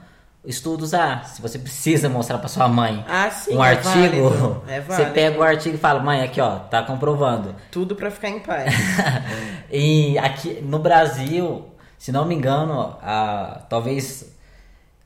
[0.45, 1.23] estudos há.
[1.23, 5.06] Se você precisa mostrar para sua mãe ah, sim, um é artigo, válido, é você
[5.06, 7.56] pega o artigo e fala: "Mãe, aqui ó, tá comprovando".
[7.71, 8.73] Tudo para ficar em paz.
[9.71, 11.65] e aqui no Brasil,
[11.97, 14.33] se não me engano, a, talvez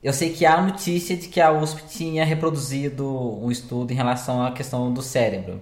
[0.02, 3.06] eu sei que há notícia de que a USP tinha reproduzido
[3.42, 5.60] um estudo em relação à questão do cérebro.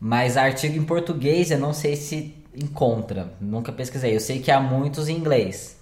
[0.00, 3.32] Mas artigo em português, eu não sei se encontra.
[3.40, 4.16] Nunca pesquisei.
[4.16, 5.78] Eu sei que há muitos em inglês.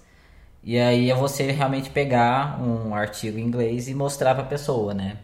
[0.63, 4.93] E aí é você realmente pegar um artigo em inglês e mostrar para a pessoa,
[4.93, 5.17] né?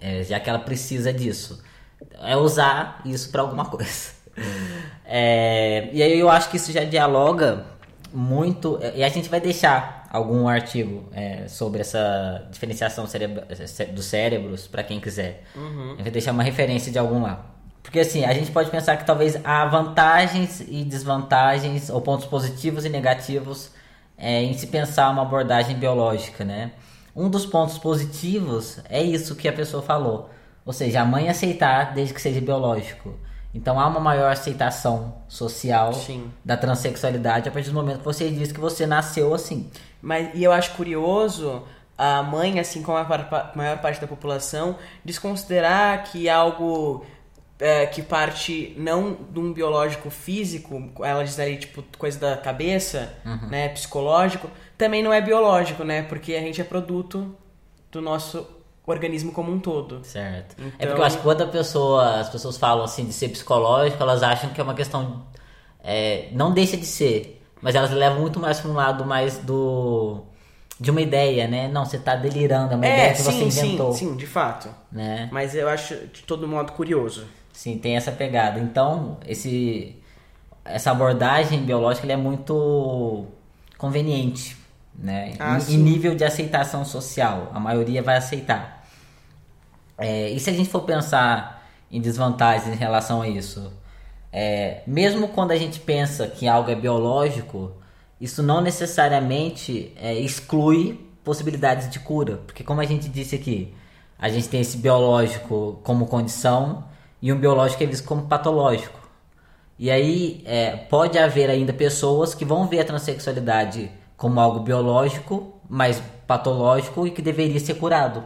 [0.00, 1.62] É, já que ela precisa disso.
[2.20, 4.10] É usar isso para alguma coisa.
[5.04, 7.66] É, e aí eu acho que isso já dialoga
[8.12, 8.80] muito.
[8.94, 13.06] E a gente vai deixar algum artigo é, sobre essa diferenciação
[13.94, 15.44] dos cérebros para quem quiser.
[15.54, 15.90] Uhum.
[15.90, 17.46] Gente vai deixar uma referência de algum lá.
[17.80, 22.84] Porque assim, a gente pode pensar que talvez há vantagens e desvantagens, ou pontos positivos
[22.84, 23.70] e negativos
[24.18, 26.72] é, em se pensar uma abordagem biológica, né?
[27.14, 30.28] Um dos pontos positivos é isso que a pessoa falou.
[30.66, 33.14] Ou seja, a mãe aceitar desde que seja biológico.
[33.52, 36.30] Então há uma maior aceitação social Sim.
[36.44, 39.70] da transexualidade a partir do momento que você diz que você nasceu assim.
[40.00, 41.62] Mas e eu acho curioso
[41.98, 47.04] a mãe, assim como a maior parte da população, desconsiderar que algo
[47.58, 53.12] é, que parte não de um biológico físico, ela diz ali, tipo, coisa da cabeça,
[53.24, 53.48] uhum.
[53.48, 57.36] né, psicológico, também não é biológico, né, porque a gente é produto
[57.92, 58.48] do nosso
[58.90, 60.04] organismo como um todo.
[60.04, 60.54] Certo.
[60.58, 60.72] Então...
[60.78, 64.02] É porque eu acho que quando a pessoa, as pessoas falam assim de ser psicológico,
[64.02, 65.22] elas acham que é uma questão,
[65.82, 70.24] é, não deixa de ser, mas elas levam muito mais para um lado mais do
[70.80, 71.68] de uma ideia, né?
[71.68, 73.92] Não, você está delirando, é uma é, ideia que sim, você inventou.
[73.92, 74.70] Sim, sim, de fato.
[74.90, 75.28] Né?
[75.30, 77.26] Mas eu acho de todo modo curioso.
[77.52, 78.58] Sim, tem essa pegada.
[78.58, 80.00] Então, esse
[80.64, 83.26] essa abordagem biológica é muito
[83.76, 84.56] conveniente,
[84.94, 85.34] né?
[85.38, 88.79] Ah, em, em, nível de aceitação social, a maioria vai aceitar.
[90.00, 91.60] É, e se a gente for pensar
[91.90, 93.72] em desvantagem em relação a isso.
[94.32, 97.72] É, mesmo quando a gente pensa que algo é biológico,
[98.20, 103.74] isso não necessariamente é, exclui possibilidades de cura, porque como a gente disse aqui,
[104.18, 106.84] a gente tem esse biológico como condição
[107.20, 109.00] e um biológico é visto como patológico.
[109.78, 115.54] E aí é, pode haver ainda pessoas que vão ver a transexualidade como algo biológico,
[115.68, 118.24] mas patológico e que deveria ser curado.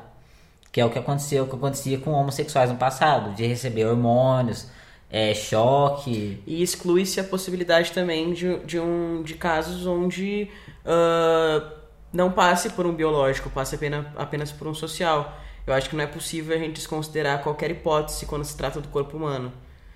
[0.75, 4.67] Que é o que aconteceu, o que acontecia com homossexuais no passado, de receber hormônios,
[5.09, 6.43] é, choque.
[6.45, 10.51] E exclui-se a possibilidade também de, de, um, de casos onde
[10.85, 11.65] uh,
[12.13, 15.41] não passe por um biológico, passe apenas, apenas por um social.
[15.65, 18.89] Eu acho que não é possível a gente desconsiderar qualquer hipótese quando se trata do
[18.89, 19.53] corpo humano.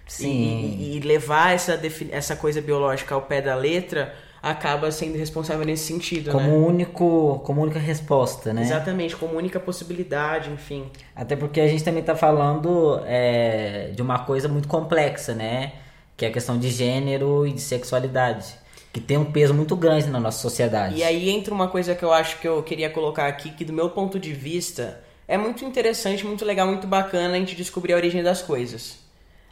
[0.07, 0.77] Sim.
[0.79, 1.77] E, e levar essa,
[2.13, 6.57] essa coisa biológica ao pé da letra acaba sendo responsável nesse sentido, como né?
[6.57, 8.63] único como única resposta né?
[8.63, 10.91] Exatamente como única possibilidade enfim.
[11.15, 15.73] Até porque a gente também está falando é, de uma coisa muito complexa né?
[16.17, 18.55] Que é a questão de gênero e de sexualidade
[18.93, 20.97] que tem um peso muito grande na nossa sociedade.
[20.97, 23.73] E aí entra uma coisa que eu acho que eu queria colocar aqui que do
[23.73, 27.97] meu ponto de vista é muito interessante muito legal muito bacana a gente descobrir a
[27.97, 28.99] origem das coisas.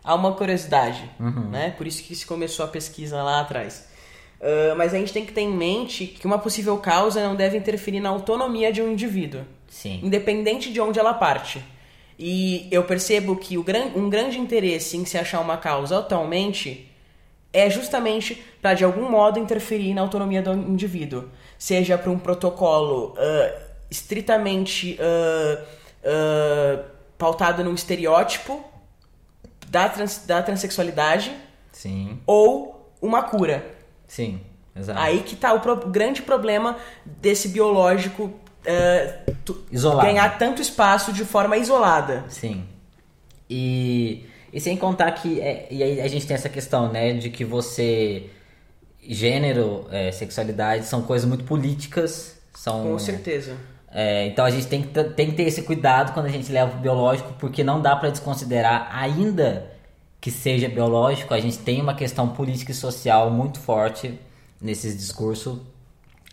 [0.03, 1.51] Há uma curiosidade Uhum.
[1.51, 1.75] né?
[1.77, 3.95] Por isso que se começou a pesquisa lá atrás
[4.40, 7.57] Uh, mas a gente tem que ter em mente que uma possível causa não deve
[7.57, 11.64] interferir na autonomia de um indivíduo, sim independente de onde ela parte.
[12.18, 16.90] E eu percebo que gran um grande interesse em se achar uma causa atualmente
[17.53, 23.14] é justamente para de algum modo interferir na autonomia do indivíduo, seja para um protocolo
[23.14, 26.85] uh, estritamente uh,
[27.16, 28.62] pautado num estereótipo
[29.68, 31.35] da, trans da transexualidade
[31.72, 33.75] sim ou uma cura.
[34.06, 34.40] Sim
[34.74, 39.64] exato Aí que tá o pro- grande problema desse biológico uh, tu-
[40.02, 42.24] ganhar tanto espaço de forma isolada.
[42.28, 42.64] Sim.
[43.48, 47.30] E, e sem contar que é, e aí a gente tem essa questão, né, de
[47.30, 48.28] que você
[49.08, 53.56] gênero, é, sexualidade são coisas muito políticas, são Com certeza.
[53.90, 56.76] é, então a gente tem que, tem que ter esse cuidado quando a gente leva
[56.76, 59.70] o biológico, porque não dá para desconsiderar, ainda
[60.20, 64.18] que seja biológico, a gente tem uma questão política e social muito forte
[64.61, 65.59] nesses discursos.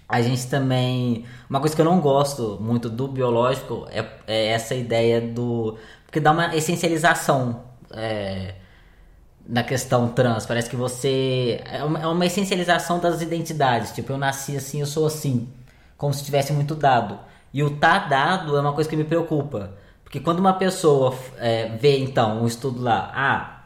[0.08, 1.26] A gente também.
[1.50, 5.78] Uma coisa que eu não gosto muito do biológico é, é essa ideia do.
[6.06, 8.56] Porque dá uma essencialização é,
[9.48, 10.46] na questão trans.
[10.46, 11.62] Parece que você.
[11.66, 13.92] É uma, é uma essencialização das identidades.
[13.92, 15.48] Tipo, eu nasci assim, eu sou assim.
[15.98, 17.18] Como se tivesse muito dado.
[17.54, 19.72] E o tá dado é uma coisa que me preocupa.
[20.04, 23.63] Porque quando uma pessoa é, vê, então, um estudo lá, ah,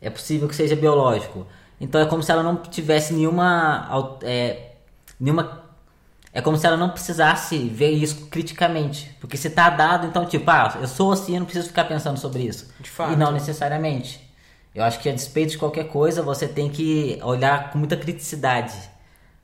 [0.00, 1.46] é possível que seja biológico.
[1.80, 4.18] Então é como se ela não tivesse nenhuma.
[4.22, 4.72] É,
[5.18, 5.64] nenhuma.
[6.32, 9.16] É como se ela não precisasse ver isso criticamente.
[9.20, 12.18] Porque se tá dado, então, tipo, ah, eu sou assim, eu não preciso ficar pensando
[12.18, 12.72] sobre isso.
[12.78, 13.12] De fato.
[13.12, 14.20] E não necessariamente.
[14.72, 18.76] Eu acho que a despeito de qualquer coisa, você tem que olhar com muita criticidade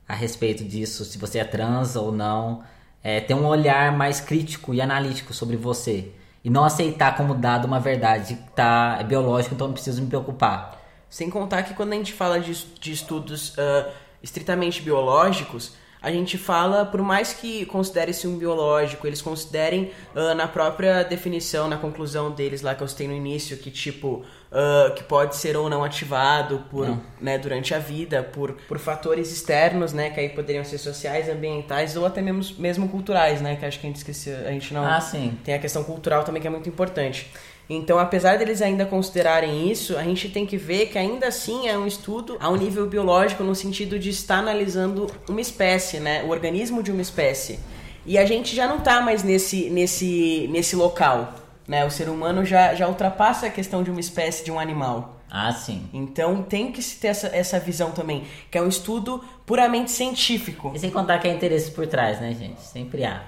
[0.09, 2.63] a respeito disso, se você é trans ou não.
[3.03, 6.13] É, ter um olhar mais crítico e analítico sobre você.
[6.47, 10.07] E não aceitar como dado uma verdade que tá, é biológico, então não preciso me
[10.07, 10.81] preocupar.
[11.11, 13.91] Sem contar que quando a gente fala de, de estudos ah,
[14.23, 20.47] estritamente biológicos, a gente fala, por mais que considere-se um biológico, eles considerem ah, na
[20.47, 24.25] própria definição, na conclusão deles lá que eu citei no início, que tipo,
[24.59, 29.31] ah, que pode ser ou não ativado por, né, durante a vida, por, por fatores
[29.31, 33.67] externos, né, que aí poderiam ser sociais, ambientais ou até mesmo, mesmo culturais, né, que
[33.67, 34.83] acho que a gente esqueceu, a gente não...
[34.83, 35.39] Ah, sim.
[35.45, 37.31] Tem a questão cultural também que é muito importante.
[37.69, 41.77] Então, apesar deles ainda considerarem isso, a gente tem que ver que ainda assim é
[41.77, 46.23] um estudo a um nível biológico no sentido de estar analisando uma espécie, né?
[46.23, 47.59] O organismo de uma espécie.
[48.07, 51.35] E a gente já não tá mais nesse, nesse, nesse local,
[51.67, 51.85] né?
[51.85, 55.21] O ser humano já, já ultrapassa a questão de uma espécie de um animal.
[55.31, 55.89] Ah, sim.
[55.93, 60.73] Então tem que se ter essa, essa visão também, que é um estudo puramente científico.
[60.75, 62.61] E sem contar que há interesse por trás, né, gente?
[62.63, 63.23] Sempre há.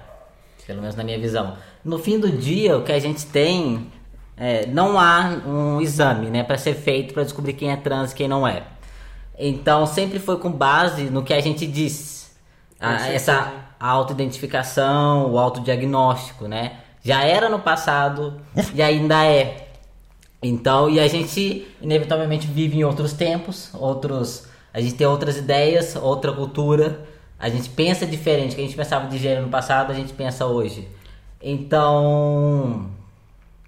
[0.67, 1.57] Pelo menos na minha visão.
[1.85, 3.91] No fim do dia, o que a gente tem.
[4.37, 8.15] é, não há um exame, né, para ser feito para descobrir quem é trans e
[8.15, 8.63] quem não é.
[9.37, 12.31] Então sempre foi com base no que a gente diz.
[12.81, 13.15] A- certeza.
[13.17, 16.79] essa autoidentificação, o autodiagnóstico, né?
[17.09, 18.39] Já era no passado
[18.75, 19.69] e ainda é.
[20.43, 25.97] Então, e a gente inevitavelmente vive em outros tempos, outros, a gente tem outras ideias,
[25.97, 27.01] outra cultura,
[27.39, 30.45] a gente pensa diferente, que a gente pensava de gênero no passado, a gente pensa
[30.45, 30.87] hoje.
[31.41, 32.91] Então,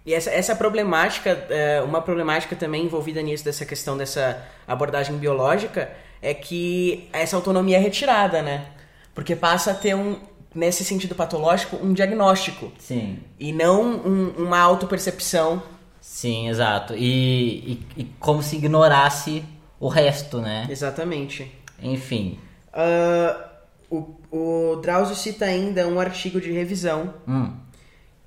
[0.04, 4.36] E essa, essa problemática, é, uma problemática também envolvida nisso, dessa questão dessa
[4.68, 8.66] abordagem biológica, é que essa autonomia é retirada, né?
[9.14, 10.16] Porque passa a ter um,
[10.54, 12.72] nesse sentido patológico, um diagnóstico.
[12.78, 15.62] sim, E não um- uma autopercepção
[16.00, 16.94] Sim, exato.
[16.96, 19.44] E, e, e como se ignorasse
[19.78, 20.66] o resto, né?
[20.70, 21.50] Exatamente.
[21.82, 22.38] Enfim.
[22.72, 23.44] Uh,
[24.30, 27.52] o, o Drauzio cita ainda um artigo de revisão Hum.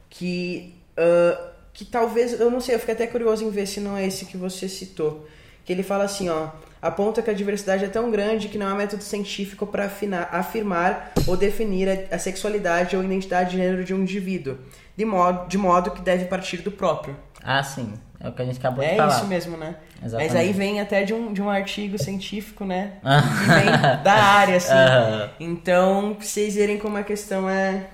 [0.09, 3.97] que, uh, que talvez, eu não sei, eu fiquei até curioso em ver se não
[3.97, 5.27] é esse que você citou.
[5.65, 6.47] Que ele fala assim, ó,
[6.81, 9.85] aponta que a diversidade é tão grande que não há método científico para
[10.31, 14.57] afirmar ou definir a, a sexualidade ou identidade de gênero de um indivíduo,
[14.95, 17.15] de modo, de modo que deve partir do próprio.
[17.43, 17.93] Ah, sim.
[18.19, 19.17] É o que a gente acabou de É falar.
[19.17, 19.75] isso mesmo, né?
[20.01, 20.33] Exatamente.
[20.33, 22.93] Mas aí vem até de um, de um artigo científico, né?
[23.03, 24.71] Que vem da área, assim.
[24.73, 25.29] Aham.
[25.39, 27.85] Então, pra vocês verem como a questão é.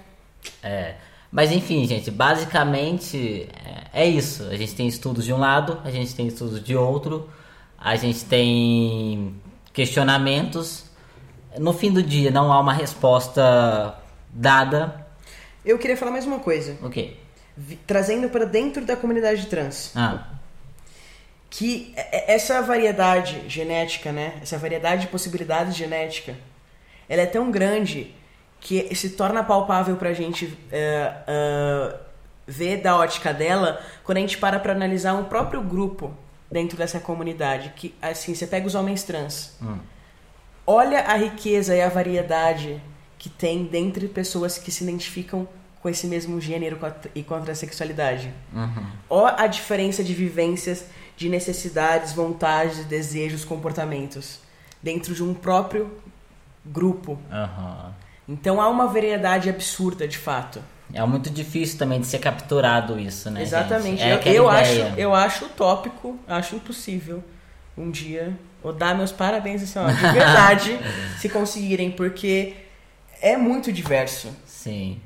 [0.62, 0.94] É.
[1.32, 3.48] Mas enfim, gente, basicamente
[3.94, 4.44] é, é isso.
[4.50, 7.30] A gente tem estudos de um lado, a gente tem estudos de outro,
[7.80, 9.36] a gente tem
[9.74, 10.86] questionamentos.
[11.58, 13.96] No fim do dia não há uma resposta
[14.30, 15.08] dada.
[15.66, 16.78] Eu queria falar mais uma coisa.
[16.82, 17.16] O quê?
[17.86, 19.92] Trazendo para dentro da comunidade trans.
[19.96, 20.26] Ah,
[21.50, 24.34] Que é- é- essa variedade genética, né?
[24.42, 26.36] Essa variedade de possibilidades genética,
[27.10, 28.14] ela é tão grande
[28.60, 31.96] que se torna palpável pra gente é, é,
[32.46, 36.14] ver da ótica dela quando a gente para pra analisar um próprio grupo
[36.52, 37.74] dentro dessa comunidade.
[37.76, 39.58] Que, assim, você pega os homens trans.
[40.66, 42.82] Olha a riqueza e a variedade
[43.18, 45.47] que tem dentre pessoas que se identificam
[45.82, 46.78] com esse mesmo gênero
[47.16, 48.34] e com a transexualidade.
[49.10, 50.86] Ó a diferença de vivências,
[51.16, 54.39] de necessidades, vontades, desejos, comportamentos
[54.82, 55.91] dentro de um próprio
[56.66, 57.20] grupo.
[57.32, 57.93] aham.
[58.28, 60.62] Então há uma variedade absurda, de fato.
[60.94, 63.42] É muito difícil também de ser capturado isso, né?
[63.42, 64.02] Exatamente.
[64.02, 67.24] É eu eu acho, eu acho utópico, acho impossível
[67.78, 68.34] um dia.
[68.64, 70.80] Vou dar meus parabéns assim, ó, de verdade,
[71.20, 72.56] se conseguirem, porque
[73.22, 74.30] é muito diverso.
[74.46, 75.00] Sim.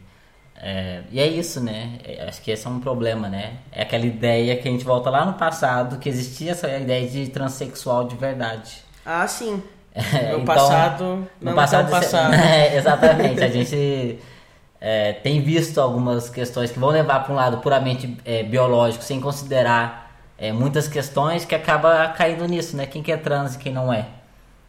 [0.55, 1.97] É, e é isso, né?
[2.05, 3.55] É, Acho que esse é um problema, né?
[3.71, 7.27] É aquela ideia que a gente volta lá no passado, que existia essa ideia de
[7.27, 8.71] transexual de verdade.
[9.05, 9.61] Ah, sim.
[9.95, 11.03] É, No então, passado,
[11.39, 12.33] no não passado, tão isso- passado.
[12.41, 13.43] É, exatamente.
[13.43, 14.17] A gente
[14.85, 19.21] é, tem visto algumas questões que vão levar para um lado puramente é, biológico, sem
[19.21, 22.85] considerar é, muitas questões que acaba caindo nisso, né?
[22.85, 24.07] Quem que é trans e quem não é?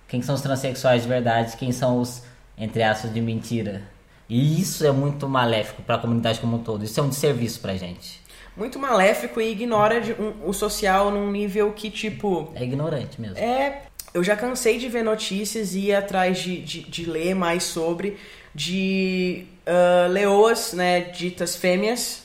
[0.06, 1.56] Quem que são os transexuais de verdade?
[1.56, 2.22] Quem são os,
[2.56, 3.82] entre aspas, de mentira?
[4.28, 6.84] E isso é muito maléfico para a comunidade como um todo.
[6.84, 8.22] Isso é um desserviço pra gente.
[8.56, 13.36] Muito maléfico e ignora de um- o social num nível que, tipo, É ignorante mesmo.
[13.36, 13.82] É,
[14.14, 18.16] eu já cansei de ver notícias e ir atrás de, de, de ler mais sobre
[18.54, 22.22] de ah, leoas, né, ditas fêmeas,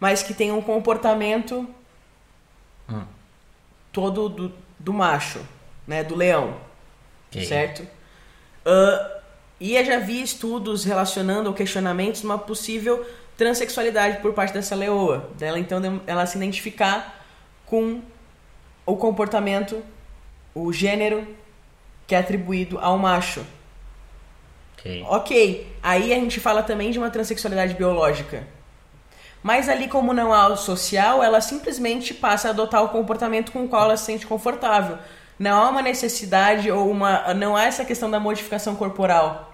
[0.00, 1.66] mas que têm um comportamento
[2.88, 3.04] Hum.
[3.92, 5.40] todo do, do macho,
[5.86, 6.56] né, do leão,
[7.28, 7.44] Ok.
[7.44, 7.86] certo?
[8.64, 9.20] Ah,
[9.58, 15.30] e eu já vi estudos relacionando ou questionamentos uma possível transexualidade por parte dessa leoa,
[15.36, 17.24] dela então ela se identificar
[17.66, 18.00] com
[18.84, 19.82] o comportamento,
[20.54, 21.26] o gênero
[22.06, 23.44] que é atribuído ao macho.
[24.86, 25.04] Ok.
[25.08, 28.44] Ok, aí a gente fala também de uma transexualidade biológica.
[29.42, 33.64] Mas ali, como não há o social, ela simplesmente passa a adotar o comportamento com
[33.64, 34.98] o qual ela se sente confortável.
[35.38, 37.32] Não há uma necessidade ou uma.
[37.34, 39.52] Não há essa questão da modificação corporal.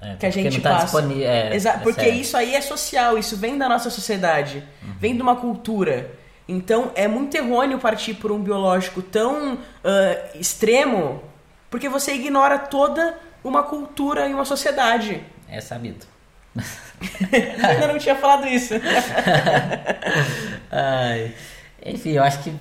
[0.00, 0.84] É, que a gente não tá passa.
[0.84, 1.28] disponível.
[1.28, 2.20] É, Exa- é porque sério.
[2.20, 4.62] isso aí é social, isso vem da nossa sociedade,
[4.98, 6.10] vem de uma cultura.
[6.48, 11.22] Então é muito errôneo partir por um biológico tão ah, extremo,
[11.70, 15.22] porque você ignora toda uma cultura e uma sociedade.
[15.48, 16.06] É sabido.
[17.32, 18.74] Eu ainda não tinha falado isso.
[20.70, 21.32] Ai,
[21.84, 22.54] enfim, eu acho que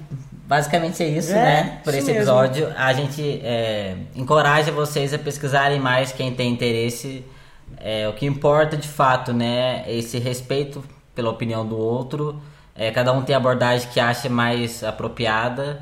[0.47, 1.79] basicamente é isso, É, né?
[1.83, 2.19] Por isso esse mesmo.
[2.21, 2.73] episódio.
[2.75, 7.23] A gente é, encoraja vocês a pesquisarem mais quem tem interesse.
[7.77, 9.83] É, o que importa de fato, né?
[9.87, 10.83] é Esse respeito
[11.15, 12.41] pela opinião do outro.
[12.75, 15.81] É, cada um tem a abordagem que acha mais apropriada.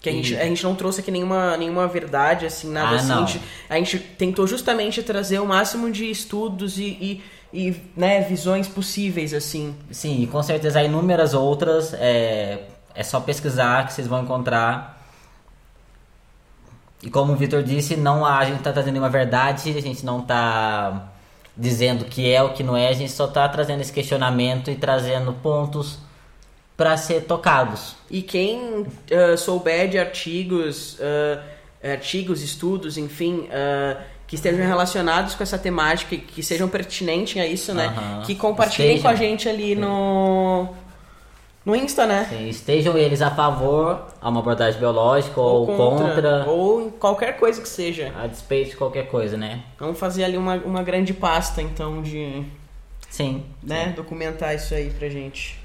[0.00, 3.12] Que a gente, a gente não trouxe aqui nenhuma, nenhuma verdade, assim, nada Ah, assim.
[3.12, 8.20] A gente, a gente tentou justamente trazer o máximo de estudos e, e, e, né,
[8.20, 9.74] visões possíveis, assim.
[9.90, 11.92] Sim, e com certeza há inúmeras outras.
[11.94, 12.62] É,
[12.94, 15.04] é só pesquisar que vocês vão encontrar.
[17.02, 20.04] E como o Vitor disse, não há, a gente tá trazendo nenhuma verdade, a gente
[20.04, 21.10] não tá
[21.56, 24.70] dizendo o que é o que não é, a gente só tá trazendo esse questionamento
[24.70, 25.98] e trazendo pontos
[26.78, 27.96] para ser tocados.
[28.08, 31.42] E quem ah, souber de artigos, ah,
[31.82, 37.74] artigos, estudos, enfim, ah, que estejam relacionados com essa temática que sejam pertinentes a isso,
[37.74, 38.22] né?
[38.24, 39.02] Que compartilhem Estejam.
[39.02, 40.68] com a gente ali no,
[41.64, 42.26] no Insta, né?
[42.28, 47.60] Sim, estejam eles a favor a uma abordagem biológica ou, contra, Ou em qualquer coisa
[47.60, 48.12] que seja.
[48.16, 49.64] a despeito de qualquer coisa, né?
[49.80, 52.44] Vamos fazer ali uma, uma grande pasta, então, de
[53.10, 53.42] Sim.
[53.62, 55.58] né, documentar isso aí pra gente.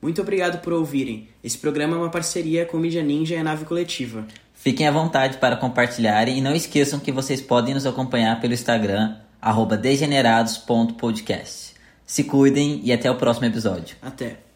[0.00, 1.28] Muito obrigado por ouvirem.
[1.42, 4.26] Esse programa é uma parceria com Mídia Ninja e a Nave Coletiva.
[4.54, 9.16] Fiquem à vontade para compartilharem e não esqueçam que vocês podem nos acompanhar pelo Instagram,
[9.80, 11.74] degenerados.podcast.
[12.04, 13.96] Se cuidem e até o próximo episódio.
[14.02, 14.47] Até.